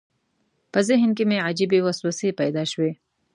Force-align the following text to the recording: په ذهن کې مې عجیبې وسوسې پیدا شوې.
په 0.71 0.79
ذهن 0.87 1.09
کې 1.17 1.23
مې 1.29 1.37
عجیبې 1.47 1.79
وسوسې 1.83 2.29
پیدا 2.39 2.63
شوې. 2.71 2.91